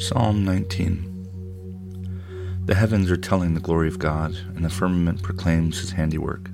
Psalm 0.00 0.44
19 0.44 2.62
The 2.66 2.76
heavens 2.76 3.10
are 3.10 3.16
telling 3.16 3.54
the 3.54 3.60
glory 3.60 3.88
of 3.88 3.98
God, 3.98 4.32
and 4.54 4.64
the 4.64 4.70
firmament 4.70 5.24
proclaims 5.24 5.80
his 5.80 5.90
handiwork. 5.90 6.50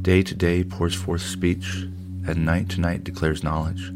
Day 0.00 0.22
to 0.22 0.34
day 0.34 0.64
pours 0.64 0.94
forth 0.94 1.20
speech, 1.20 1.86
and 2.26 2.46
night 2.46 2.70
to 2.70 2.80
night 2.80 3.04
declares 3.04 3.44
knowledge. 3.44 3.92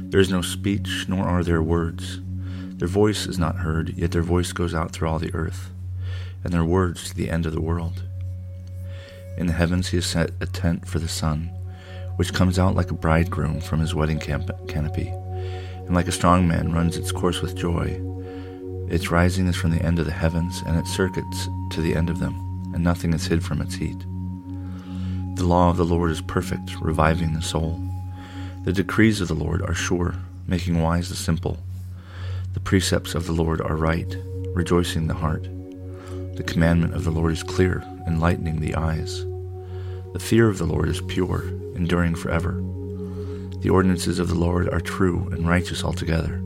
There 0.00 0.18
is 0.18 0.30
no 0.30 0.40
speech, 0.40 1.04
nor 1.08 1.26
are 1.26 1.44
there 1.44 1.62
words. 1.62 2.22
Their 2.78 2.88
voice 2.88 3.26
is 3.26 3.38
not 3.38 3.56
heard, 3.56 3.92
yet 3.98 4.12
their 4.12 4.22
voice 4.22 4.52
goes 4.52 4.74
out 4.74 4.92
through 4.92 5.08
all 5.08 5.18
the 5.18 5.34
earth, 5.34 5.68
and 6.42 6.54
their 6.54 6.64
words 6.64 7.10
to 7.10 7.14
the 7.14 7.28
end 7.28 7.44
of 7.44 7.52
the 7.52 7.60
world. 7.60 8.02
In 9.36 9.46
the 9.46 9.52
heavens 9.52 9.88
he 9.88 9.98
has 9.98 10.06
set 10.06 10.30
a 10.40 10.46
tent 10.46 10.88
for 10.88 11.00
the 11.00 11.06
sun, 11.06 11.50
which 12.16 12.32
comes 12.32 12.58
out 12.58 12.74
like 12.74 12.90
a 12.90 12.94
bridegroom 12.94 13.60
from 13.60 13.80
his 13.80 13.94
wedding 13.94 14.18
canopy 14.18 15.12
and 15.86 15.94
like 15.94 16.08
a 16.08 16.12
strong 16.12 16.46
man 16.46 16.72
runs 16.72 16.96
its 16.96 17.12
course 17.12 17.40
with 17.40 17.56
joy. 17.56 18.00
Its 18.88 19.10
rising 19.10 19.46
is 19.46 19.56
from 19.56 19.70
the 19.70 19.82
end 19.82 19.98
of 19.98 20.06
the 20.06 20.12
heavens, 20.12 20.62
and 20.66 20.78
its 20.78 20.94
circuits 20.94 21.48
to 21.70 21.80
the 21.80 21.94
end 21.94 22.10
of 22.10 22.18
them, 22.18 22.34
and 22.74 22.84
nothing 22.84 23.12
is 23.12 23.26
hid 23.26 23.42
from 23.42 23.60
its 23.60 23.74
heat. 23.74 23.98
The 25.36 25.44
law 25.44 25.70
of 25.70 25.76
the 25.76 25.84
Lord 25.84 26.10
is 26.10 26.20
perfect, 26.20 26.80
reviving 26.80 27.34
the 27.34 27.42
soul. 27.42 27.80
The 28.64 28.72
decrees 28.72 29.20
of 29.20 29.28
the 29.28 29.34
Lord 29.34 29.62
are 29.62 29.74
sure, 29.74 30.14
making 30.46 30.80
wise 30.80 31.08
the 31.08 31.16
simple. 31.16 31.58
The 32.52 32.60
precepts 32.60 33.14
of 33.14 33.26
the 33.26 33.32
Lord 33.32 33.60
are 33.60 33.76
right, 33.76 34.16
rejoicing 34.54 35.06
the 35.06 35.14
heart. 35.14 35.48
The 36.36 36.44
commandment 36.44 36.94
of 36.94 37.04
the 37.04 37.10
Lord 37.10 37.32
is 37.32 37.42
clear, 37.42 37.82
enlightening 38.06 38.60
the 38.60 38.74
eyes. 38.74 39.24
The 40.12 40.20
fear 40.20 40.48
of 40.48 40.58
the 40.58 40.66
Lord 40.66 40.88
is 40.88 41.00
pure, 41.00 41.48
enduring 41.74 42.14
forever. 42.14 42.52
The 43.64 43.70
ordinances 43.70 44.18
of 44.18 44.28
the 44.28 44.34
Lord 44.34 44.68
are 44.68 44.78
true 44.78 45.30
and 45.32 45.48
righteous 45.48 45.84
altogether. 45.84 46.36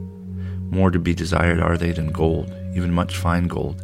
More 0.71 0.93
to 0.93 1.01
be 1.01 1.17
desired 1.17 1.59
are 1.59 1.77
they 1.77 1.91
than 1.91 2.13
gold, 2.13 2.55
even 2.77 2.93
much 2.93 3.17
fine 3.17 3.49
gold, 3.49 3.83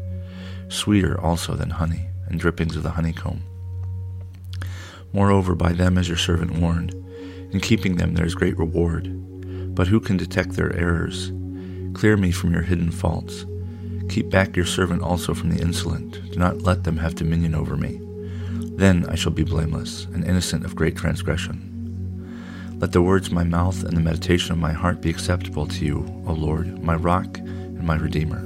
sweeter 0.69 1.21
also 1.21 1.57
than 1.57 1.71
honey, 1.71 2.07
and 2.29 2.39
drippings 2.39 2.77
of 2.77 2.85
the 2.85 2.93
honeycomb. 2.93 3.43
Moreover, 5.13 5.57
by 5.57 5.73
them 5.73 5.99
is 5.99 6.07
your 6.07 6.17
servant 6.17 6.53
warned. 6.53 6.93
In 7.51 7.59
keeping 7.59 7.97
them 7.97 8.15
there 8.15 8.25
is 8.25 8.37
great 8.37 8.57
reward. 8.57 9.11
But 9.75 9.89
who 9.89 9.99
can 9.99 10.17
detect 10.17 10.53
their 10.53 10.73
errors? 10.73 11.33
Clear 11.93 12.17
me 12.17 12.31
from 12.31 12.53
your 12.53 12.63
hidden 12.63 12.93
faults. 12.93 13.47
Keep 14.09 14.31
back 14.31 14.55
your 14.55 14.65
servant 14.65 15.03
also 15.03 15.35
from 15.35 15.51
the 15.51 15.61
insolent. 15.61 16.23
Do 16.31 16.39
not 16.39 16.63
let 16.63 16.85
them 16.85 16.99
have 16.99 17.17
dominion 17.17 17.57
over 17.57 17.77
me. 17.77 17.99
Then 18.77 19.05
I 19.09 19.17
shall 19.17 19.33
be 19.33 19.43
blameless 19.43 20.05
and 20.05 20.25
innocent 20.25 20.65
of 20.65 20.77
great 20.77 20.95
transgression. 20.95 21.74
Let 22.85 22.93
the 22.93 23.01
words 23.01 23.29
of 23.29 23.33
my 23.33 23.45
mouth 23.45 23.83
and 23.83 23.97
the 23.97 24.03
meditation 24.03 24.53
of 24.53 24.59
my 24.59 24.73
heart 24.73 25.01
be 25.01 25.09
acceptable 25.09 25.67
to 25.67 25.85
you, 25.87 26.23
O 26.27 26.35
Lord, 26.35 26.83
my 26.83 26.95
rock 26.95 27.39
and 27.39 27.83
my 27.83 27.97
redeemer. 27.97 28.43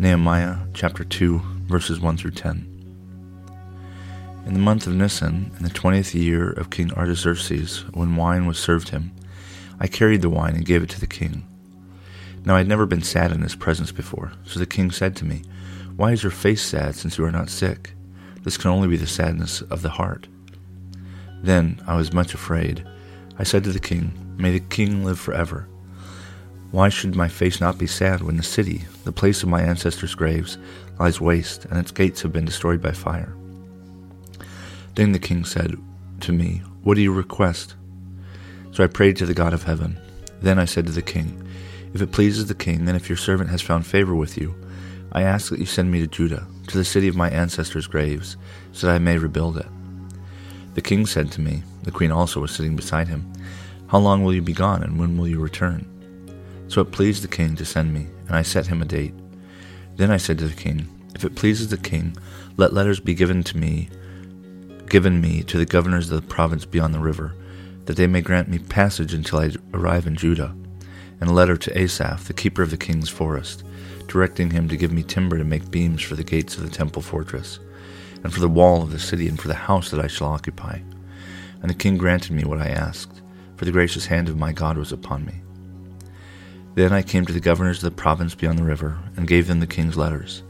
Nehemiah 0.00 0.56
chapter 0.74 1.04
2, 1.04 1.40
verses 1.68 2.00
1 2.00 2.16
through 2.16 2.32
10. 2.32 2.66
In 4.46 4.52
the 4.52 4.58
month 4.58 4.88
of 4.88 4.94
Nisan, 4.94 5.52
in 5.58 5.62
the 5.62 5.70
twentieth 5.70 6.12
year 6.12 6.50
of 6.50 6.70
King 6.70 6.92
Artaxerxes, 6.94 7.84
when 7.94 8.16
wine 8.16 8.46
was 8.46 8.58
served 8.58 8.88
him, 8.88 9.12
I 9.78 9.86
carried 9.86 10.22
the 10.22 10.28
wine 10.28 10.56
and 10.56 10.66
gave 10.66 10.82
it 10.82 10.90
to 10.90 10.98
the 10.98 11.06
king. 11.06 11.46
Now 12.44 12.56
I 12.56 12.58
had 12.58 12.68
never 12.68 12.84
been 12.84 13.02
sad 13.02 13.30
in 13.30 13.42
his 13.42 13.54
presence 13.54 13.92
before, 13.92 14.32
so 14.44 14.58
the 14.58 14.66
king 14.66 14.90
said 14.90 15.14
to 15.16 15.24
me, 15.24 15.44
Why 15.94 16.10
is 16.10 16.24
your 16.24 16.32
face 16.32 16.62
sad, 16.62 16.96
since 16.96 17.16
you 17.16 17.24
are 17.24 17.30
not 17.30 17.48
sick? 17.48 17.92
This 18.46 18.56
can 18.56 18.70
only 18.70 18.86
be 18.86 18.96
the 18.96 19.08
sadness 19.08 19.60
of 19.62 19.82
the 19.82 19.90
heart. 19.90 20.28
Then 21.42 21.82
I 21.84 21.96
was 21.96 22.12
much 22.12 22.32
afraid. 22.32 22.86
I 23.40 23.42
said 23.42 23.64
to 23.64 23.72
the 23.72 23.80
king, 23.80 24.12
May 24.38 24.52
the 24.52 24.60
king 24.60 25.04
live 25.04 25.18
forever. 25.18 25.66
Why 26.70 26.88
should 26.88 27.16
my 27.16 27.26
face 27.26 27.60
not 27.60 27.76
be 27.76 27.88
sad 27.88 28.22
when 28.22 28.36
the 28.36 28.44
city, 28.44 28.84
the 29.02 29.10
place 29.10 29.42
of 29.42 29.48
my 29.48 29.62
ancestors' 29.62 30.14
graves, 30.14 30.58
lies 31.00 31.20
waste 31.20 31.64
and 31.64 31.76
its 31.76 31.90
gates 31.90 32.22
have 32.22 32.32
been 32.32 32.44
destroyed 32.44 32.80
by 32.80 32.92
fire? 32.92 33.34
Then 34.94 35.10
the 35.10 35.18
king 35.18 35.44
said 35.44 35.74
to 36.20 36.32
me, 36.32 36.62
What 36.84 36.94
do 36.94 37.00
you 37.00 37.12
request? 37.12 37.74
So 38.70 38.84
I 38.84 38.86
prayed 38.86 39.16
to 39.16 39.26
the 39.26 39.34
God 39.34 39.54
of 39.54 39.64
heaven. 39.64 39.98
Then 40.40 40.60
I 40.60 40.66
said 40.66 40.86
to 40.86 40.92
the 40.92 41.02
king, 41.02 41.44
If 41.94 42.00
it 42.00 42.12
pleases 42.12 42.46
the 42.46 42.54
king, 42.54 42.86
and 42.86 42.96
if 42.96 43.08
your 43.08 43.18
servant 43.18 43.50
has 43.50 43.60
found 43.60 43.88
favor 43.88 44.14
with 44.14 44.38
you, 44.38 44.54
I 45.10 45.22
ask 45.22 45.50
that 45.50 45.58
you 45.58 45.66
send 45.66 45.90
me 45.90 45.98
to 45.98 46.06
Judah, 46.06 46.46
to 46.66 46.78
the 46.78 46.84
city 46.84 47.08
of 47.08 47.16
my 47.16 47.30
ancestors' 47.30 47.86
graves, 47.86 48.36
so 48.72 48.86
that 48.86 48.94
I 48.94 48.98
may 48.98 49.18
rebuild 49.18 49.56
it. 49.56 49.66
The 50.74 50.82
king 50.82 51.06
said 51.06 51.32
to 51.32 51.40
me, 51.40 51.62
the 51.84 51.90
queen 51.90 52.12
also 52.12 52.40
was 52.40 52.50
sitting 52.50 52.76
beside 52.76 53.08
him, 53.08 53.32
How 53.88 53.98
long 53.98 54.22
will 54.22 54.34
you 54.34 54.42
be 54.42 54.52
gone, 54.52 54.82
and 54.82 54.98
when 54.98 55.16
will 55.16 55.28
you 55.28 55.40
return? 55.40 55.86
So 56.68 56.80
it 56.80 56.92
pleased 56.92 57.22
the 57.22 57.28
king 57.28 57.56
to 57.56 57.64
send 57.64 57.94
me, 57.94 58.08
and 58.26 58.36
I 58.36 58.42
set 58.42 58.66
him 58.66 58.82
a 58.82 58.84
date. 58.84 59.14
Then 59.96 60.10
I 60.10 60.16
said 60.16 60.38
to 60.38 60.48
the 60.48 60.54
king, 60.54 60.88
If 61.14 61.24
it 61.24 61.36
pleases 61.36 61.68
the 61.68 61.78
king, 61.78 62.16
let 62.56 62.74
letters 62.74 63.00
be 63.00 63.14
given 63.14 63.42
to 63.44 63.56
me, 63.56 63.88
given 64.88 65.20
me 65.20 65.42
to 65.44 65.58
the 65.58 65.64
governors 65.64 66.10
of 66.10 66.20
the 66.20 66.28
province 66.28 66.64
beyond 66.64 66.92
the 66.92 66.98
river, 66.98 67.34
that 67.86 67.96
they 67.96 68.06
may 68.06 68.20
grant 68.20 68.48
me 68.48 68.58
passage 68.58 69.14
until 69.14 69.38
I 69.38 69.52
arrive 69.72 70.06
in 70.06 70.16
Judah, 70.16 70.54
and 71.20 71.30
a 71.30 71.32
letter 71.32 71.56
to 71.56 71.78
Asaph, 71.78 72.24
the 72.24 72.34
keeper 72.34 72.62
of 72.62 72.70
the 72.70 72.76
king's 72.76 73.08
forest, 73.08 73.64
directing 74.16 74.50
him 74.50 74.66
to 74.66 74.78
give 74.78 74.90
me 74.90 75.02
timber 75.02 75.36
to 75.36 75.44
make 75.44 75.70
beams 75.70 76.00
for 76.00 76.14
the 76.14 76.24
gates 76.24 76.56
of 76.56 76.62
the 76.62 76.74
temple 76.74 77.02
fortress, 77.02 77.58
and 78.24 78.32
for 78.32 78.40
the 78.40 78.48
wall 78.48 78.82
of 78.82 78.90
the 78.90 78.98
city, 78.98 79.28
and 79.28 79.38
for 79.38 79.48
the 79.48 79.52
house 79.52 79.90
that 79.90 80.02
I 80.02 80.06
shall 80.06 80.28
occupy. 80.28 80.78
And 81.60 81.68
the 81.68 81.74
king 81.74 81.98
granted 81.98 82.32
me 82.32 82.42
what 82.42 82.58
I 82.58 82.68
asked, 82.68 83.20
for 83.56 83.66
the 83.66 83.72
gracious 83.72 84.06
hand 84.06 84.30
of 84.30 84.38
my 84.38 84.52
God 84.52 84.78
was 84.78 84.90
upon 84.90 85.26
me. 85.26 85.34
Then 86.76 86.94
I 86.94 87.02
came 87.02 87.26
to 87.26 87.32
the 87.34 87.40
governors 87.40 87.84
of 87.84 87.90
the 87.90 88.02
province 88.02 88.34
beyond 88.34 88.58
the 88.58 88.64
river, 88.64 88.98
and 89.18 89.28
gave 89.28 89.48
them 89.48 89.60
the 89.60 89.66
king's 89.66 89.98
letters. 89.98 90.42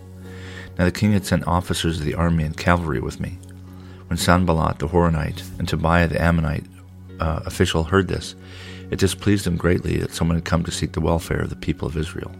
Now 0.79 0.85
the 0.85 0.93
king 0.93 1.11
had 1.11 1.27
sent 1.27 1.49
officers 1.49 1.99
of 1.99 2.05
the 2.05 2.15
army 2.15 2.45
and 2.45 2.57
cavalry 2.57 3.01
with 3.01 3.19
me. 3.19 3.37
When 4.07 4.17
Sanballat 4.17 4.79
the 4.79 4.87
Horonite 4.87 5.43
and 5.59 5.69
Tobiah 5.69 6.07
the 6.07 6.23
Ammonite 6.23 6.67
uh, 7.19 7.41
official 7.45 7.83
heard 7.83 8.07
this, 8.07 8.37
it 8.93 9.01
displeased 9.01 9.45
them 9.45 9.57
greatly 9.57 9.97
that 9.97 10.15
someone 10.15 10.37
had 10.37 10.45
come 10.45 10.63
to 10.63 10.71
seek 10.71 10.93
the 10.93 11.01
welfare 11.01 11.41
of 11.41 11.51
the 11.51 11.57
people 11.57 11.89
of 11.89 11.97
Israel. 11.97 12.31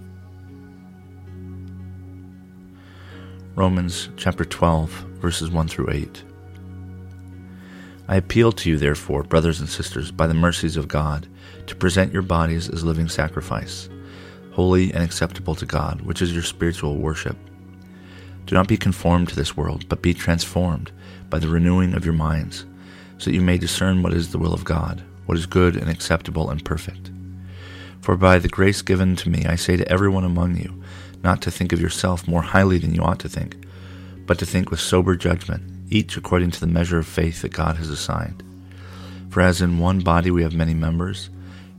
Romans 3.57 4.11
chapter 4.19 4.45
12, 4.45 4.91
verses 5.19 5.51
1 5.51 5.69
through 5.69 5.89
8. 5.91 6.23
I 8.07 8.17
appeal 8.17 8.53
to 8.53 8.69
you, 8.69 8.77
therefore, 8.77 9.23
brothers 9.23 9.61
and 9.61 9.69
sisters, 9.69 10.11
by 10.11 10.27
the 10.27 10.35
mercies 10.35 10.77
of 10.77 10.89
God, 10.89 11.27
to 11.67 11.75
present 11.75 12.13
your 12.13 12.21
bodies 12.21 12.69
as 12.69 12.85
living 12.85 13.09
sacrifice, 13.09 13.89
holy 14.53 14.93
and 14.93 15.03
acceptable 15.03 15.55
to 15.55 15.65
God, 15.65 16.03
which 16.03 16.21
is 16.21 16.35
your 16.35 16.43
spiritual 16.43 16.99
worship. 16.99 17.39
Do 18.45 18.55
not 18.55 18.69
be 18.69 18.77
conformed 18.77 19.31
to 19.31 19.37
this 19.37 19.57
world, 19.57 19.89
but 19.89 20.03
be 20.03 20.13
transformed 20.13 20.93
by 21.31 21.39
the 21.39 21.49
renewing 21.49 21.95
of 21.95 22.05
your 22.05 22.13
minds, 22.13 22.67
so 23.17 23.31
that 23.31 23.35
you 23.35 23.41
may 23.41 23.57
discern 23.57 24.03
what 24.03 24.13
is 24.13 24.33
the 24.33 24.39
will 24.39 24.53
of 24.53 24.65
God, 24.65 25.03
what 25.25 25.39
is 25.39 25.47
good 25.47 25.77
and 25.77 25.89
acceptable 25.89 26.51
and 26.51 26.63
perfect. 26.63 27.11
For 28.03 28.19
by 28.19 28.39
the 28.39 28.49
grace 28.49 28.83
given 28.83 29.17
to 29.17 29.31
me, 29.31 29.47
I 29.47 29.57
say 29.57 29.79
to 29.79 29.91
everyone 29.91 30.25
among 30.25 30.59
you, 30.59 30.83
not 31.27 31.43
to 31.43 31.51
think 31.51 31.73
of 31.73 31.81
yourself 31.81 32.29
more 32.29 32.41
highly 32.41 32.79
than 32.79 32.95
you 32.95 33.03
ought 33.03 33.19
to 33.19 33.29
think, 33.29 33.57
but 34.27 34.39
to 34.39 34.47
think 34.47 34.71
with 34.71 34.79
sober 34.79 35.17
judgment, 35.17 35.61
each 35.91 36.17
according 36.17 36.53
to 36.53 36.61
the 36.61 36.69
measure 36.69 37.01
of 37.01 37.07
faith 37.07 37.43
that 37.43 37.53
God 37.53 37.77
has 37.79 37.91
assigned. 37.91 38.45
For 39.29 39.41
as 39.41 39.61
in 39.61 39.81
one 39.81 39.99
body 39.99 40.31
we 40.31 40.45
have 40.45 40.55
many 40.55 40.73
members, 40.73 41.29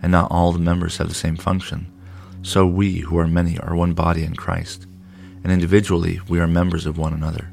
and 0.01 0.11
not 0.11 0.29
all 0.29 0.51
the 0.51 0.59
members 0.59 0.97
have 0.97 1.07
the 1.07 1.15
same 1.15 1.37
function, 1.37 1.89
so 2.41 2.67
we, 2.67 2.97
who 2.97 3.17
are 3.17 3.27
many, 3.27 3.57
are 3.59 3.73
one 3.73 3.93
body 3.93 4.25
in 4.25 4.35
Christ, 4.35 4.85
and 5.43 5.51
individually 5.53 6.19
we 6.27 6.41
are 6.41 6.47
members 6.47 6.85
of 6.85 6.97
one 6.97 7.13
another. 7.13 7.49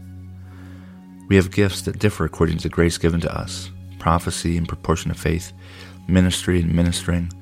We 1.28 1.36
have 1.36 1.52
gifts 1.52 1.82
that 1.82 2.00
differ 2.00 2.24
according 2.24 2.56
to 2.56 2.64
the 2.64 2.74
grace 2.74 2.98
given 2.98 3.20
to 3.20 3.32
us 3.32 3.70
prophecy 4.00 4.56
in 4.56 4.66
proportion 4.66 5.12
to 5.12 5.18
faith, 5.18 5.52
ministry 6.08 6.60
and 6.60 6.74
ministering, 6.74 7.32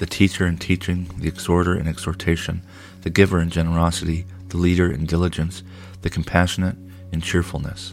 the 0.00 0.06
teacher 0.06 0.46
in 0.46 0.56
teaching, 0.56 1.10
the 1.18 1.28
exhorter 1.28 1.78
in 1.78 1.86
exhortation 1.86 2.62
the 3.02 3.10
giver 3.10 3.38
in 3.38 3.50
generosity, 3.50 4.24
the 4.48 4.56
leader 4.56 4.90
in 4.90 5.04
diligence, 5.04 5.62
the 6.00 6.08
compassionate 6.08 6.76
in 7.12 7.20
cheerfulness. 7.20 7.92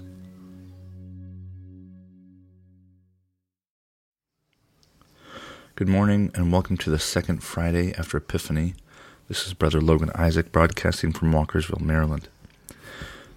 Good 5.76 5.90
morning 5.90 6.32
and 6.34 6.52
welcome 6.52 6.78
to 6.78 6.90
the 6.90 6.98
second 6.98 7.44
Friday 7.44 7.94
after 7.96 8.18
Epiphany. 8.18 8.76
This 9.28 9.46
is 9.46 9.54
Brother 9.54 9.82
Logan 9.82 10.12
Isaac 10.16 10.54
broadcasting 10.54 11.12
from 11.12 11.34
Walkersville, 11.34 11.82
Maryland. 11.82 12.30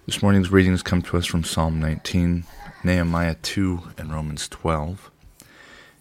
This 0.05 0.21
morning's 0.21 0.49
readings 0.49 0.81
come 0.81 1.01
to 1.03 1.17
us 1.17 1.25
from 1.25 1.43
Psalm 1.43 1.81
19, 1.81 2.45
Nehemiah 2.85 3.35
2, 3.41 3.91
and 3.97 4.13
Romans 4.13 4.47
12. 4.47 5.11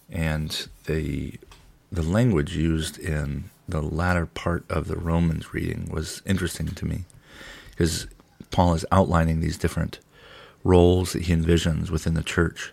And 0.08 0.68
the 0.86 1.34
the 1.92 2.02
language 2.02 2.56
used 2.56 2.98
in 2.98 3.50
the 3.68 3.82
latter 3.82 4.26
part 4.26 4.64
of 4.70 4.88
the 4.88 4.96
Romans 4.96 5.52
reading 5.52 5.88
was 5.90 6.22
interesting 6.26 6.68
to 6.68 6.84
me 6.84 7.04
because 7.70 8.06
Paul 8.50 8.74
is 8.74 8.84
outlining 8.92 9.40
these 9.40 9.56
different 9.56 9.98
roles 10.64 11.12
that 11.12 11.22
he 11.22 11.34
envisions 11.34 11.90
within 11.90 12.14
the 12.14 12.22
church, 12.22 12.72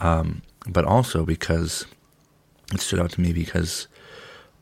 um, 0.00 0.42
but 0.66 0.84
also 0.84 1.24
because 1.24 1.86
it 2.72 2.80
stood 2.80 3.00
out 3.00 3.10
to 3.12 3.20
me 3.20 3.32
because 3.32 3.88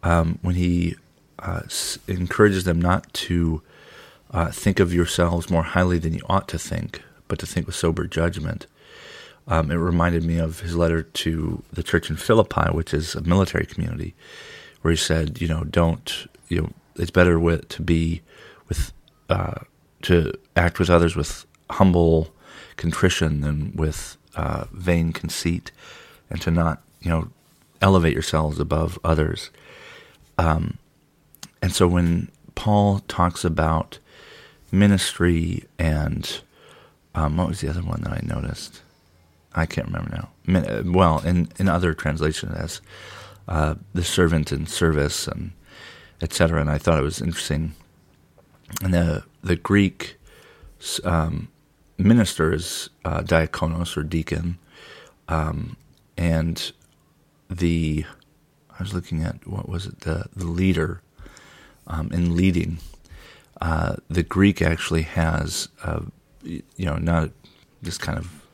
um, 0.03 0.39
when 0.43 0.55
he 0.55 0.95
uh, 1.41 1.63
encourages 2.09 2.65
them 2.65 2.81
not 2.81 3.13
to 3.13 3.63
uh, 4.31 4.51
think 4.51 4.81
of 4.81 4.95
yourselves 4.95 5.51
more 5.51 5.63
highly 5.63 5.99
than 5.99 6.15
you 6.15 6.23
ought 6.29 6.49
to 6.49 6.59
think, 6.59 7.03
but 7.29 7.39
to 7.39 7.47
think 7.47 7.67
with 7.67 7.77
sober 7.77 8.07
judgment. 8.07 8.67
Um, 9.49 9.71
it 9.71 9.77
reminded 9.77 10.25
me 10.25 10.39
of 10.39 10.61
his 10.61 10.75
letter 10.75 11.03
to 11.03 11.63
the 11.73 11.83
church 11.83 12.11
in 12.11 12.17
Philippi, 12.17 12.69
which 12.73 12.93
is 12.93 13.15
a 13.15 13.21
military 13.23 13.67
community, 13.67 14.15
where 14.83 14.91
he 14.91 14.97
said, 14.97 15.41
you 15.41 15.47
know, 15.47 15.63
don't, 15.65 16.27
you 16.49 16.63
know, 16.63 16.71
it's 16.97 17.11
better 17.11 17.39
with, 17.39 17.69
to 17.69 17.83
be 17.83 18.23
with, 18.69 18.93
uh, 19.29 19.61
to 20.03 20.33
act 20.57 20.79
with 20.79 20.91
others 20.91 21.15
with 21.15 21.47
humble 21.71 22.35
contrition 22.77 23.41
than 23.41 23.73
with 23.77 24.17
uh, 24.35 24.65
vain 24.73 25.13
conceit, 25.13 25.71
and 26.29 26.41
to 26.41 26.51
not, 26.51 26.83
you 27.01 27.11
know, 27.11 27.29
elevate 27.81 28.15
yourselves 28.15 28.59
above 28.59 28.99
others. 29.05 29.51
Um, 30.39 30.79
and 31.63 31.73
so 31.73 31.87
when 31.87 32.29
Paul 32.55 33.01
talks 33.07 33.45
about 33.45 33.99
ministry 34.73 35.65
and 35.79 36.41
um, 37.15 37.37
what 37.37 37.49
was 37.49 37.61
the 37.61 37.69
other 37.69 37.83
one 37.83 38.03
that 38.03 38.13
I 38.13 38.21
noticed? 38.25 38.83
I 39.57 39.67
can't 39.67 39.89
remember 39.89 40.29
now. 40.47 40.61
Uh, 40.61 40.83
well, 40.85 41.21
in, 41.21 41.49
in 41.59 41.69
other 41.69 41.95
translations 41.95 42.55
as 42.55 42.81
uh, 43.49 43.75
the 43.95 44.05
servant 44.05 44.53
in 44.53 44.67
service 44.67 45.27
and 45.27 45.53
etc. 46.21 46.61
And 46.61 46.71
I 46.71 46.79
thought 46.79 46.99
it 46.99 47.03
was 47.03 47.21
interesting. 47.21 47.75
And 48.83 48.93
the 48.93 49.25
the 49.43 49.57
Greek 49.57 50.17
um, 51.05 51.49
minister 51.99 52.53
is 52.53 52.91
uh, 53.05 53.23
diakonos 53.23 53.97
or 53.97 54.03
deacon, 54.03 54.59
um, 55.29 55.77
and 56.17 56.73
the 57.49 58.05
I 58.79 58.83
was 58.83 58.93
looking 58.93 59.23
at 59.23 59.47
what 59.47 59.69
was 59.69 59.87
it 59.87 60.01
the 60.01 60.27
the 60.35 60.47
leader 60.47 61.01
um, 61.87 62.11
in 62.13 62.37
leading. 62.37 62.79
Uh, 63.61 63.97
the 64.09 64.23
Greek 64.23 64.61
actually 64.61 65.03
has 65.03 65.69
uh, 65.83 66.01
you 66.43 66.63
know 66.79 66.97
not 66.97 67.31
this 67.83 67.99
kind 67.99 68.19
of. 68.19 68.46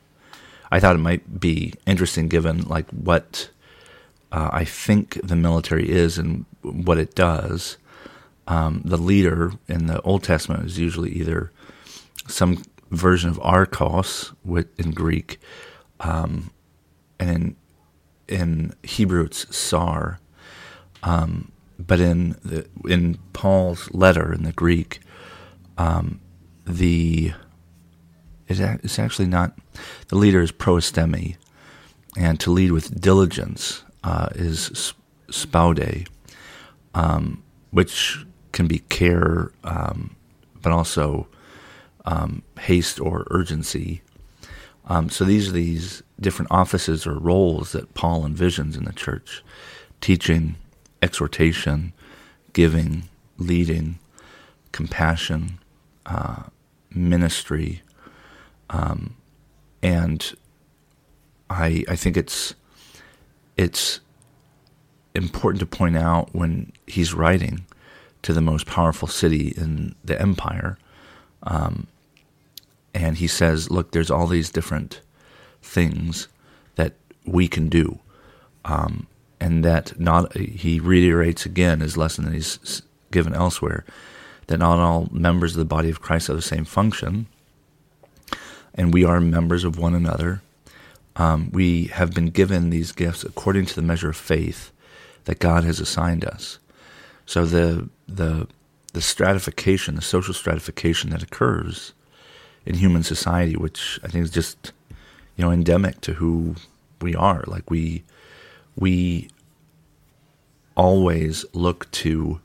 I 0.73 0.79
thought 0.79 0.95
it 0.95 0.99
might 0.99 1.39
be 1.39 1.75
interesting 1.85 2.27
given 2.29 2.63
like 2.63 2.89
what 2.89 3.51
uh, 4.31 4.49
I 4.51 4.65
think 4.65 5.19
the 5.23 5.35
military 5.35 5.87
is 5.87 6.17
and 6.17 6.45
what 6.63 6.97
it 6.97 7.13
does. 7.13 7.77
Um, 8.47 8.81
the 8.83 8.97
leader 8.97 9.51
in 9.67 9.85
the 9.85 10.01
Old 10.01 10.23
Testament 10.23 10.65
is 10.65 10.79
usually 10.79 11.11
either 11.11 11.51
some 12.27 12.63
version 12.89 13.29
of 13.29 13.39
archos 13.41 14.33
in 14.79 14.91
Greek, 14.91 15.39
um, 15.99 16.49
and 17.19 17.29
in 17.29 17.55
in 18.27 18.73
Hebrew 18.81 19.25
it's 19.25 19.55
sar, 19.55 20.19
um, 21.03 21.51
but 21.77 21.99
in 21.99 22.31
the, 22.43 22.67
in 22.85 23.19
Paul's 23.31 23.93
letter 23.93 24.33
in 24.33 24.41
the 24.41 24.53
Greek, 24.53 25.01
um, 25.77 26.19
it's 28.47 28.99
actually 28.99 29.27
not 29.27 29.57
the 30.07 30.17
leader 30.17 30.41
is 30.41 30.51
proistemi, 30.51 31.37
and 32.17 32.39
to 32.39 32.51
lead 32.51 32.71
with 32.71 32.99
diligence 32.99 33.83
uh, 34.03 34.29
is 34.35 34.93
spoude, 35.29 36.07
um, 36.93 37.43
which 37.71 38.25
can 38.51 38.67
be 38.67 38.79
care, 38.79 39.51
um, 39.63 40.15
but 40.61 40.71
also 40.71 41.27
um, 42.05 42.43
haste 42.59 42.99
or 42.99 43.25
urgency. 43.31 44.01
Um, 44.85 45.09
so 45.09 45.23
these 45.23 45.49
are 45.49 45.53
these 45.53 46.03
different 46.19 46.51
offices 46.51 47.07
or 47.07 47.17
roles 47.17 47.71
that 47.71 47.93
Paul 47.93 48.23
envisions 48.23 48.77
in 48.77 48.83
the 48.83 48.93
church 48.93 49.43
teaching, 50.01 50.55
exhortation, 51.01 51.93
giving, 52.51 53.03
leading, 53.37 53.99
compassion, 54.73 55.59
uh, 56.05 56.43
ministry. 56.93 57.82
Um, 58.69 59.15
and 59.81 60.33
I, 61.49 61.83
I 61.87 61.95
think 61.95 62.17
it's 62.17 62.55
it's 63.55 63.99
important 65.13 65.59
to 65.59 65.65
point 65.65 65.95
out 65.95 66.33
when 66.33 66.71
he's 66.87 67.13
writing 67.13 67.65
to 68.23 68.33
the 68.33 68.41
most 68.41 68.65
powerful 68.65 69.07
city 69.07 69.53
in 69.55 69.93
the 70.03 70.19
empire 70.19 70.77
um, 71.43 71.87
and 72.93 73.17
he 73.17 73.27
says, 73.27 73.69
look, 73.69 73.91
there's 73.91 74.11
all 74.11 74.27
these 74.27 74.49
different 74.49 75.01
things 75.61 76.27
that 76.75 76.93
we 77.25 77.47
can 77.47 77.69
do. 77.69 77.99
Um, 78.65 79.07
and 79.39 79.65
that 79.65 79.99
not, 79.99 80.35
he 80.37 80.79
reiterates 80.79 81.45
again 81.45 81.81
his 81.81 81.97
lesson 81.97 82.25
that 82.25 82.33
he's 82.33 82.81
given 83.11 83.33
elsewhere, 83.33 83.83
that 84.47 84.57
not 84.57 84.79
all 84.79 85.09
members 85.11 85.53
of 85.53 85.59
the 85.59 85.65
body 85.65 85.89
of 85.89 86.01
Christ 86.01 86.27
have 86.27 86.35
the 86.35 86.41
same 86.41 86.65
function. 86.65 87.27
And 88.75 88.93
we 88.93 89.03
are 89.05 89.19
members 89.19 89.63
of 89.63 89.77
one 89.77 89.93
another. 89.93 90.41
Um, 91.15 91.49
we 91.51 91.85
have 91.85 92.13
been 92.13 92.27
given 92.27 92.69
these 92.69 92.91
gifts 92.91 93.23
according 93.23 93.67
to 93.67 93.75
the 93.75 93.81
measure 93.81 94.09
of 94.09 94.17
faith 94.17 94.71
that 95.25 95.39
God 95.39 95.63
has 95.63 95.79
assigned 95.79 96.25
us. 96.25 96.59
So 97.25 97.45
the 97.45 97.89
the 98.07 98.47
the 98.93 99.01
stratification, 99.01 99.95
the 99.95 100.01
social 100.01 100.33
stratification 100.33 101.09
that 101.11 101.23
occurs 101.23 101.93
in 102.65 102.75
human 102.75 103.03
society, 103.03 103.55
which 103.55 103.99
I 104.03 104.07
think 104.07 104.23
is 104.23 104.31
just 104.31 104.71
you 105.35 105.45
know 105.45 105.51
endemic 105.51 106.01
to 106.01 106.13
who 106.13 106.55
we 107.01 107.15
are. 107.15 107.43
Like 107.47 107.69
we 107.69 108.03
we 108.75 109.29
always 110.75 111.45
look 111.53 111.89
to 111.91 112.39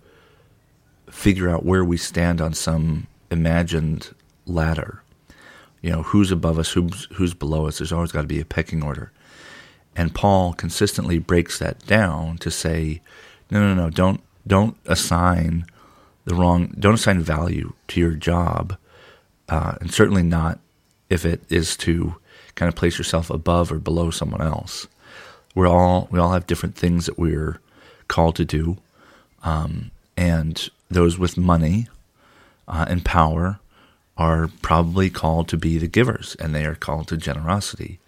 figure 1.11 1.49
out 1.49 1.65
where 1.65 1.85
we 1.85 1.97
stand 1.97 2.41
on 2.41 2.53
some 2.53 3.07
imagined 3.31 4.15
ladder. 4.47 5.03
You 5.81 5.91
know, 5.91 6.03
who's 6.03 6.33
above 6.33 6.59
us, 6.59 6.73
who's 6.73 7.07
who's 7.13 7.35
below 7.35 7.67
us. 7.67 7.79
There's 7.79 7.93
always 7.93 8.13
got 8.13 8.23
to 8.23 8.27
be 8.27 8.41
a 8.41 8.45
pecking 8.45 8.83
order. 8.83 9.13
And 9.97 10.15
Paul 10.15 10.53
consistently 10.53 11.19
breaks 11.19 11.59
that 11.59 11.85
down 11.87 12.39
to 12.39 12.51
say, 12.51 13.01
no, 13.51 13.61
no, 13.61 13.75
no, 13.75 13.91
don't 13.91 14.21
don't 14.47 14.77
assign 14.87 15.67
the 16.25 16.35
wrong, 16.35 16.75
don't 16.79 16.95
assign 16.95 17.21
value 17.21 17.73
to 17.89 18.01
your 18.01 18.13
job 18.13 18.77
uh, 19.49 19.75
and 19.81 19.93
certainly 19.93 20.23
not 20.23 20.59
if 21.09 21.25
it 21.25 21.43
is 21.49 21.77
to 21.77 22.17
kind 22.55 22.69
of 22.69 22.77
place 22.77 22.99
yourself 22.99 23.31
above 23.31 23.73
or 23.73 23.79
below 23.79 24.11
someone 24.11 24.43
else. 24.43 24.87
We're 25.55 25.69
all 25.69 26.09
we 26.11 26.19
all 26.19 26.33
have 26.33 26.47
different 26.47 26.77
things 26.77 27.07
that 27.07 27.19
we're 27.19 27.61
called 28.07 28.37
to 28.37 28.45
do, 28.45 28.77
um, 29.43 29.91
and 30.17 30.69
those 30.91 31.19
with 31.19 31.37
money 31.37 31.89
uh, 32.67 32.85
and 32.89 33.05
power 33.05 33.59
are 34.19 34.51
probably 34.63 35.09
called 35.09 35.49
to 35.49 35.57
be 35.57 35.79
the 35.79 35.87
givers, 35.87 36.37
and 36.41 36.55
they 36.55 36.67
are 36.67 36.75
called 36.75 37.09
to 37.09 37.17
generosity, 37.17 38.01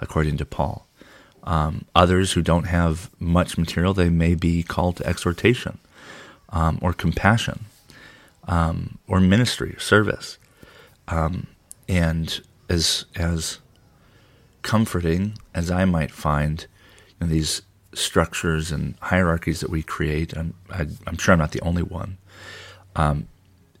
according 0.00 0.38
to 0.38 0.44
Paul. 0.44 0.86
Um, 1.44 1.84
others 1.94 2.32
who 2.32 2.42
don't 2.42 2.64
have 2.64 3.10
much 3.20 3.56
material, 3.56 3.94
they 3.94 4.10
may 4.10 4.34
be 4.34 4.62
called 4.62 4.96
to 4.96 5.06
exhortation 5.06 5.78
um, 6.48 6.78
or 6.82 6.92
compassion 6.92 7.66
um, 8.46 8.98
or 9.06 9.20
ministry 9.20 9.74
or 9.74 9.78
service 9.78 10.38
um, 11.08 11.46
and 11.88 12.40
as 12.68 13.06
as 13.16 13.58
comforting 14.62 15.38
as 15.54 15.70
I 15.70 15.84
might 15.84 16.10
find 16.10 16.66
these 17.20 17.62
structures 17.94 18.70
and 18.70 18.94
hierarchies 19.00 19.60
that 19.60 19.70
we 19.70 19.82
create, 19.82 20.36
I'm, 20.36 20.54
i 20.70 20.86
am 21.06 21.16
sure 21.16 21.32
I'm 21.32 21.38
not 21.38 21.52
the 21.52 21.62
only 21.62 21.82
one. 21.82 22.18
Um, 22.94 23.28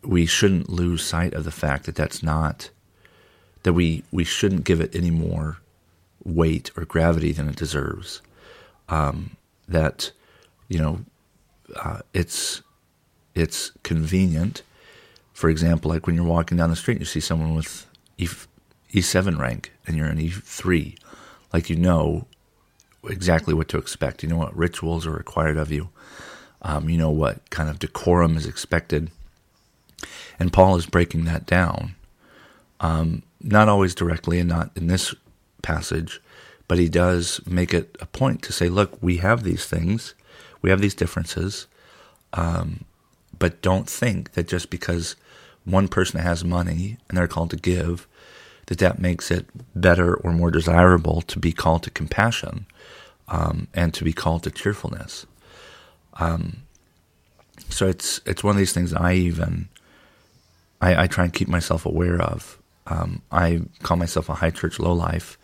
we 0.02 0.26
shouldn't 0.26 0.68
lose 0.68 1.02
sight 1.02 1.34
of 1.34 1.44
the 1.44 1.50
fact 1.50 1.86
that 1.86 1.94
that's 1.94 2.22
not 2.22 2.70
that 3.62 3.72
we 3.72 4.04
we 4.10 4.24
shouldn't 4.24 4.64
give 4.64 4.80
it 4.80 4.94
any 4.94 5.10
more 5.10 5.58
weight 6.24 6.70
or 6.76 6.84
gravity 6.84 7.32
than 7.32 7.48
it 7.48 7.56
deserves. 7.56 8.22
Um, 8.88 9.36
that 9.68 10.12
you 10.68 10.78
know, 10.78 11.00
uh, 11.76 12.00
it's 12.14 12.62
it's 13.34 13.72
convenient 13.82 14.62
for 15.38 15.48
example, 15.48 15.88
like 15.88 16.04
when 16.08 16.16
you're 16.16 16.24
walking 16.24 16.58
down 16.58 16.68
the 16.68 16.74
street 16.74 16.94
and 16.94 17.02
you 17.02 17.06
see 17.06 17.20
someone 17.20 17.54
with 17.54 17.86
E, 18.16 18.26
E7 18.92 19.38
rank 19.38 19.72
and 19.86 19.96
you're 19.96 20.08
an 20.08 20.18
E3, 20.18 20.98
like 21.52 21.70
you 21.70 21.76
know 21.76 22.26
exactly 23.04 23.54
what 23.54 23.68
to 23.68 23.78
expect. 23.78 24.24
You 24.24 24.30
know 24.30 24.36
what 24.36 24.56
rituals 24.56 25.06
are 25.06 25.12
required 25.12 25.56
of 25.56 25.70
you. 25.70 25.90
Um, 26.62 26.88
you 26.88 26.98
know 26.98 27.10
what 27.10 27.50
kind 27.50 27.70
of 27.70 27.78
decorum 27.78 28.36
is 28.36 28.46
expected. 28.46 29.12
And 30.38 30.52
Paul 30.52 30.76
is 30.76 30.86
breaking 30.86 31.24
that 31.24 31.46
down, 31.46 31.94
um, 32.80 33.22
not 33.40 33.68
always 33.68 33.94
directly 33.94 34.38
and 34.38 34.48
not 34.48 34.70
in 34.76 34.86
this 34.86 35.14
passage, 35.62 36.20
but 36.68 36.78
he 36.78 36.88
does 36.88 37.40
make 37.46 37.72
it 37.72 37.96
a 38.00 38.06
point 38.06 38.42
to 38.42 38.52
say, 38.52 38.68
look, 38.68 39.02
we 39.02 39.16
have 39.18 39.42
these 39.42 39.66
things, 39.66 40.14
we 40.62 40.70
have 40.70 40.80
these 40.80 40.94
differences, 40.94 41.66
um, 42.34 42.84
but 43.38 43.62
don't 43.62 43.88
think 43.88 44.32
that 44.32 44.48
just 44.48 44.70
because 44.70 45.16
one 45.64 45.88
person 45.88 46.20
has 46.20 46.44
money 46.44 46.98
and 47.08 47.16
they're 47.16 47.28
called 47.28 47.50
to 47.50 47.56
give, 47.56 48.06
that 48.66 48.78
that 48.78 48.98
makes 48.98 49.30
it 49.30 49.46
better 49.74 50.14
or 50.14 50.32
more 50.32 50.50
desirable 50.50 51.22
to 51.22 51.38
be 51.38 51.52
called 51.52 51.82
to 51.82 51.90
compassion 51.90 52.66
um, 53.28 53.66
and 53.74 53.94
to 53.94 54.04
be 54.04 54.12
called 54.12 54.42
to 54.42 54.50
cheerfulness. 54.50 55.26
Um, 56.14 56.58
so 57.70 57.86
it's 57.86 58.20
it's 58.26 58.44
one 58.44 58.52
of 58.52 58.58
these 58.58 58.72
things 58.72 58.92
I 58.92 59.14
even 59.14 59.68
I, 60.80 61.04
I 61.04 61.06
try 61.06 61.24
and 61.24 61.32
keep 61.32 61.48
myself 61.48 61.86
aware 61.86 62.20
of. 62.20 62.58
Um, 62.86 63.22
I 63.30 63.62
call 63.82 63.96
myself 63.96 64.28
a 64.28 64.34
high 64.34 64.50
church 64.50 64.78
low 64.78 64.92
life 64.92 65.38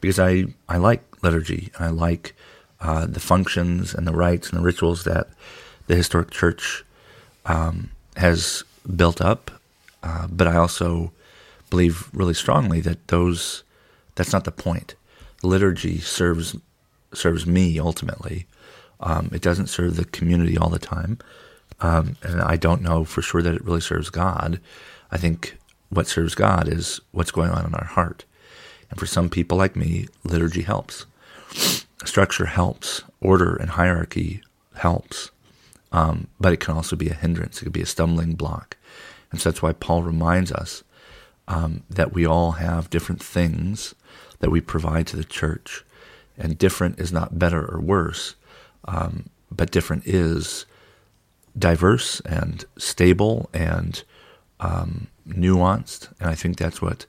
because 0.00 0.18
I, 0.18 0.46
I 0.68 0.78
like 0.78 1.02
liturgy 1.22 1.70
and 1.76 1.84
I 1.84 1.90
like 1.90 2.34
uh, 2.80 3.06
the 3.06 3.20
functions 3.20 3.94
and 3.94 4.06
the 4.06 4.12
rites 4.12 4.50
and 4.50 4.58
the 4.58 4.64
rituals 4.64 5.04
that 5.04 5.28
the 5.86 5.96
historic 5.96 6.30
church 6.30 6.84
um, 7.44 7.90
has 8.16 8.64
built 8.96 9.20
up. 9.20 9.50
Uh, 10.02 10.26
but 10.30 10.46
I 10.46 10.56
also 10.56 11.12
believe 11.70 12.08
really 12.12 12.34
strongly 12.34 12.80
that 12.80 13.08
those 13.08 13.64
that's 14.14 14.32
not 14.32 14.44
the 14.44 14.52
point. 14.52 14.94
Liturgy 15.42 15.98
serves 15.98 16.56
serves 17.12 17.46
me 17.46 17.78
ultimately. 17.78 18.46
Um, 19.00 19.30
it 19.32 19.42
doesn't 19.42 19.68
serve 19.68 19.96
the 19.96 20.04
community 20.04 20.58
all 20.58 20.70
the 20.70 20.78
time, 20.78 21.18
um, 21.80 22.16
and 22.22 22.40
I 22.40 22.56
don't 22.56 22.82
know 22.82 23.04
for 23.04 23.22
sure 23.22 23.42
that 23.42 23.54
it 23.54 23.64
really 23.64 23.80
serves 23.80 24.10
God. 24.10 24.60
I 25.10 25.16
think 25.16 25.56
what 25.90 26.06
serves 26.06 26.34
God 26.34 26.68
is 26.68 27.00
what's 27.12 27.30
going 27.30 27.50
on 27.50 27.64
in 27.64 27.74
our 27.74 27.84
heart. 27.84 28.24
And 28.90 28.98
for 28.98 29.06
some 29.06 29.28
people 29.28 29.58
like 29.58 29.76
me, 29.76 30.08
liturgy 30.24 30.62
helps. 30.62 31.06
Structure 32.04 32.46
helps. 32.46 33.02
Order 33.20 33.56
and 33.56 33.70
hierarchy 33.70 34.42
helps. 34.76 35.30
Um, 35.92 36.28
but 36.38 36.52
it 36.52 36.60
can 36.60 36.74
also 36.74 36.96
be 36.96 37.08
a 37.08 37.14
hindrance. 37.14 37.60
It 37.60 37.64
could 37.64 37.72
be 37.72 37.82
a 37.82 37.86
stumbling 37.86 38.34
block. 38.34 38.76
And 39.30 39.40
so 39.40 39.50
that's 39.50 39.62
why 39.62 39.72
Paul 39.72 40.02
reminds 40.02 40.52
us 40.52 40.82
um, 41.46 41.82
that 41.88 42.12
we 42.12 42.26
all 42.26 42.52
have 42.52 42.90
different 42.90 43.22
things 43.22 43.94
that 44.40 44.50
we 44.50 44.60
provide 44.60 45.06
to 45.08 45.16
the 45.16 45.24
church. 45.24 45.84
And 46.36 46.56
different 46.56 47.00
is 47.00 47.12
not 47.12 47.38
better 47.38 47.66
or 47.66 47.80
worse, 47.80 48.36
um, 48.84 49.28
but 49.50 49.70
different 49.70 50.06
is 50.06 50.66
diverse 51.56 52.20
and 52.20 52.64
stable 52.76 53.48
and 53.52 54.02
um, 54.60 55.08
nuanced. 55.28 56.12
And 56.20 56.28
I 56.28 56.34
think 56.34 56.56
that's 56.56 56.82
what 56.82 57.06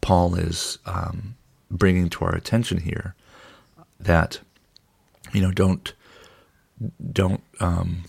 Paul 0.00 0.34
is 0.34 0.78
um, 0.86 1.36
bringing 1.70 2.08
to 2.10 2.24
our 2.24 2.34
attention 2.34 2.78
here. 2.80 3.14
That 4.00 4.40
you 5.32 5.42
know, 5.42 5.50
don't 5.50 5.92
don't 7.12 7.42
um, 7.60 8.04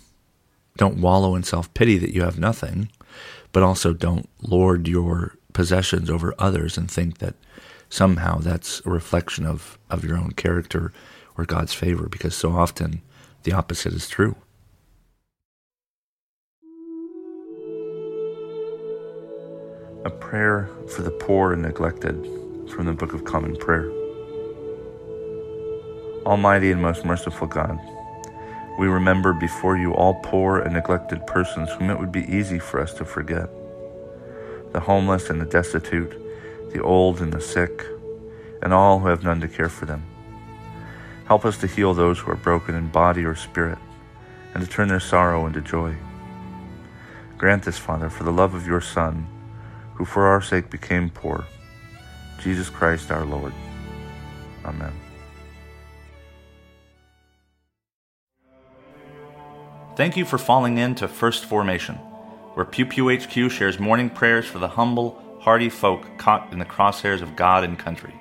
don't 0.77 1.01
wallow 1.01 1.35
in 1.35 1.43
self 1.43 1.73
pity 1.73 1.97
that 1.97 2.13
you 2.13 2.21
have 2.21 2.39
nothing, 2.39 2.89
but 3.51 3.63
also 3.63 3.93
don't 3.93 4.29
lord 4.41 4.87
your 4.87 5.35
possessions 5.53 6.09
over 6.09 6.33
others 6.37 6.77
and 6.77 6.89
think 6.89 7.17
that 7.17 7.35
somehow 7.89 8.37
that's 8.37 8.81
a 8.85 8.89
reflection 8.89 9.45
of, 9.45 9.77
of 9.89 10.05
your 10.05 10.17
own 10.17 10.31
character 10.31 10.93
or 11.37 11.45
God's 11.45 11.73
favor, 11.73 12.07
because 12.07 12.35
so 12.35 12.51
often 12.51 13.01
the 13.43 13.51
opposite 13.51 13.93
is 13.93 14.07
true. 14.07 14.35
A 20.09 20.11
prayer 20.11 20.67
for 20.87 21.03
the 21.03 21.11
poor 21.11 21.53
and 21.53 21.61
neglected 21.61 22.15
from 22.71 22.87
the 22.87 22.93
Book 22.93 23.13
of 23.13 23.25
Common 23.25 23.55
Prayer. 23.55 23.91
Almighty 26.25 26.71
and 26.71 26.81
most 26.81 27.05
merciful 27.05 27.45
God, 27.45 27.79
we 28.79 28.87
remember 28.87 29.33
before 29.33 29.77
you 29.77 29.93
all 29.93 30.15
poor 30.23 30.61
and 30.61 30.73
neglected 30.73 31.27
persons 31.27 31.69
whom 31.73 31.91
it 31.91 31.99
would 31.99 32.11
be 32.11 32.25
easy 32.25 32.57
for 32.57 32.81
us 32.81 32.91
to 32.95 33.05
forget 33.05 33.51
the 34.73 34.79
homeless 34.79 35.29
and 35.29 35.39
the 35.39 35.45
destitute, 35.45 36.17
the 36.73 36.81
old 36.81 37.21
and 37.21 37.31
the 37.31 37.39
sick, 37.39 37.85
and 38.63 38.73
all 38.73 38.97
who 38.97 39.09
have 39.09 39.23
none 39.23 39.39
to 39.41 39.47
care 39.47 39.69
for 39.69 39.85
them. 39.85 40.03
Help 41.27 41.45
us 41.45 41.59
to 41.59 41.67
heal 41.67 41.93
those 41.93 42.17
who 42.17 42.31
are 42.31 42.35
broken 42.35 42.73
in 42.73 42.87
body 42.87 43.23
or 43.23 43.35
spirit, 43.35 43.77
and 44.55 44.63
to 44.63 44.67
turn 44.67 44.87
their 44.87 44.99
sorrow 44.99 45.45
into 45.45 45.61
joy. 45.61 45.95
Grant 47.37 47.61
this, 47.61 47.77
Father, 47.77 48.09
for 48.09 48.23
the 48.23 48.33
love 48.33 48.55
of 48.55 48.65
your 48.65 48.81
Son 48.81 49.27
who 49.99 50.05
for 50.05 50.27
our 50.27 50.41
sake 50.41 50.69
became 50.69 51.09
poor, 51.09 51.45
Jesus 52.39 52.69
Christ 52.69 53.11
our 53.11 53.25
Lord. 53.25 53.51
Amen. 54.63 54.93
Thank 59.97 60.15
you 60.15 60.23
for 60.23 60.37
falling 60.37 60.77
in 60.77 60.95
to 60.95 61.09
First 61.09 61.43
Formation, 61.43 61.95
where 62.53 62.65
Pew 62.65 62.85
Pew 62.85 63.09
HQ 63.13 63.51
shares 63.51 63.77
morning 63.77 64.09
prayers 64.09 64.45
for 64.45 64.57
the 64.57 64.69
humble, 64.69 65.21
hardy 65.41 65.67
folk 65.67 66.17
caught 66.17 66.53
in 66.53 66.59
the 66.59 66.65
crosshairs 66.65 67.21
of 67.21 67.35
God 67.35 67.65
and 67.65 67.77
country. 67.77 68.13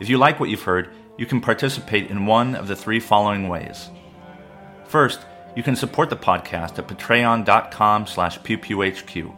If 0.00 0.10
you 0.10 0.18
like 0.18 0.38
what 0.38 0.50
you've 0.50 0.64
heard, 0.64 0.90
you 1.16 1.24
can 1.24 1.40
participate 1.40 2.10
in 2.10 2.26
one 2.26 2.54
of 2.54 2.68
the 2.68 2.76
three 2.76 3.00
following 3.00 3.48
ways. 3.48 3.88
First, 4.86 5.20
you 5.56 5.62
can 5.62 5.76
support 5.76 6.10
the 6.10 6.16
podcast 6.16 6.78
at 6.78 6.88
patreon.com 6.88 8.06
slash 8.06 8.38
pewpewhq. 8.40 9.34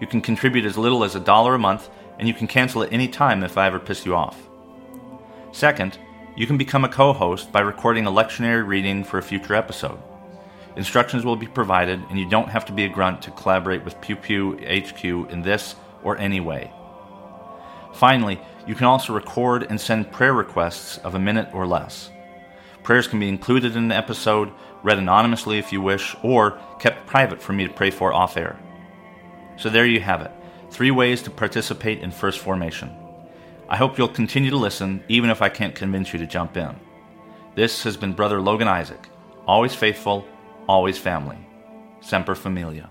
You 0.00 0.06
can 0.06 0.20
contribute 0.20 0.64
as 0.64 0.76
little 0.76 1.04
as 1.04 1.14
a 1.14 1.20
dollar 1.20 1.54
a 1.54 1.58
month, 1.58 1.88
and 2.18 2.28
you 2.28 2.34
can 2.34 2.46
cancel 2.46 2.82
at 2.82 2.92
any 2.92 3.08
time 3.08 3.42
if 3.42 3.56
I 3.56 3.66
ever 3.66 3.78
piss 3.78 4.04
you 4.04 4.14
off. 4.14 4.48
Second, 5.52 5.98
you 6.36 6.46
can 6.46 6.58
become 6.58 6.84
a 6.84 6.88
co 6.88 7.12
host 7.12 7.50
by 7.50 7.60
recording 7.60 8.06
a 8.06 8.10
lectionary 8.10 8.66
reading 8.66 9.04
for 9.04 9.18
a 9.18 9.22
future 9.22 9.54
episode. 9.54 9.98
Instructions 10.76 11.24
will 11.24 11.36
be 11.36 11.46
provided, 11.46 12.02
and 12.10 12.18
you 12.18 12.28
don't 12.28 12.50
have 12.50 12.66
to 12.66 12.72
be 12.72 12.84
a 12.84 12.88
grunt 12.88 13.22
to 13.22 13.30
collaborate 13.30 13.82
with 13.82 13.98
Pew 14.02 14.16
Pew 14.16 14.58
HQ 14.58 15.02
in 15.04 15.40
this 15.40 15.74
or 16.02 16.18
any 16.18 16.40
way. 16.40 16.70
Finally, 17.94 18.38
you 18.66 18.74
can 18.74 18.84
also 18.84 19.14
record 19.14 19.62
and 19.70 19.80
send 19.80 20.12
prayer 20.12 20.34
requests 20.34 20.98
of 20.98 21.14
a 21.14 21.18
minute 21.18 21.48
or 21.54 21.66
less. 21.66 22.10
Prayers 22.82 23.08
can 23.08 23.18
be 23.18 23.28
included 23.28 23.74
in 23.74 23.88
the 23.88 23.96
episode, 23.96 24.52
read 24.82 24.98
anonymously 24.98 25.58
if 25.58 25.72
you 25.72 25.80
wish, 25.80 26.14
or 26.22 26.60
kept 26.78 27.06
private 27.06 27.40
for 27.40 27.54
me 27.54 27.66
to 27.66 27.72
pray 27.72 27.90
for 27.90 28.12
off 28.12 28.36
air. 28.36 28.58
So 29.56 29.68
there 29.68 29.86
you 29.86 30.00
have 30.00 30.22
it 30.22 30.32
three 30.70 30.90
ways 30.90 31.22
to 31.22 31.30
participate 31.30 32.00
in 32.00 32.10
First 32.10 32.40
Formation. 32.40 32.94
I 33.68 33.76
hope 33.76 33.96
you'll 33.96 34.08
continue 34.08 34.50
to 34.50 34.56
listen, 34.56 35.02
even 35.08 35.30
if 35.30 35.40
I 35.40 35.48
can't 35.48 35.74
convince 35.74 36.12
you 36.12 36.18
to 36.18 36.26
jump 36.26 36.56
in. 36.56 36.74
This 37.54 37.82
has 37.84 37.96
been 37.96 38.12
Brother 38.12 38.40
Logan 38.40 38.68
Isaac, 38.68 39.08
always 39.46 39.74
faithful, 39.74 40.26
always 40.68 40.98
family. 40.98 41.38
Semper 42.00 42.34
Familia. 42.34 42.90